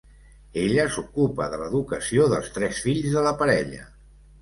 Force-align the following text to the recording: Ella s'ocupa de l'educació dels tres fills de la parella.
Ella 0.61 0.85
s'ocupa 0.95 1.51
de 1.53 1.61
l'educació 1.65 2.27
dels 2.35 2.53
tres 2.59 2.83
fills 2.89 3.15
de 3.19 3.27
la 3.31 3.39
parella. 3.45 3.91